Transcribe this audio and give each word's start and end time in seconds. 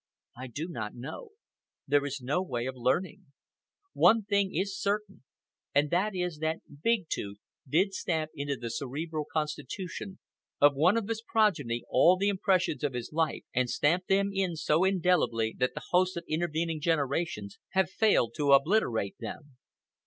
I 0.35 0.47
do 0.47 0.67
not 0.67 0.95
know. 0.95 1.33
There 1.87 2.07
is 2.07 2.21
no 2.23 2.41
way 2.41 2.65
of 2.65 2.73
learning. 2.75 3.27
One 3.93 4.23
thing 4.23 4.47
only 4.47 4.57
is 4.61 4.75
certain, 4.81 5.23
and 5.75 5.91
that 5.91 6.15
is 6.15 6.39
that 6.39 6.61
Big 6.81 7.05
Tooth 7.07 7.37
did 7.69 7.93
stamp 7.93 8.31
into 8.33 8.55
the 8.55 8.71
cerebral 8.71 9.27
constitution 9.31 10.17
of 10.59 10.73
one 10.73 10.97
of 10.97 11.07
his 11.07 11.21
progeny 11.21 11.83
all 11.87 12.17
the 12.17 12.29
impressions 12.29 12.83
of 12.83 12.93
his 12.93 13.13
life, 13.13 13.43
and 13.53 13.69
stamped 13.69 14.07
them 14.07 14.31
in 14.33 14.55
so 14.55 14.83
indelibly 14.83 15.53
that 15.59 15.75
the 15.75 15.83
hosts 15.91 16.15
of 16.15 16.23
intervening 16.27 16.81
generations 16.81 17.59
have 17.73 17.87
failed 17.91 18.33
to 18.37 18.53
obliterate 18.53 19.17
them. 19.19 19.57